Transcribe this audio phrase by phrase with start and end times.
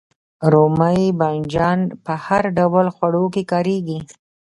[0.51, 3.99] رومی بانجان په هر ډول خوړو کې کاریږي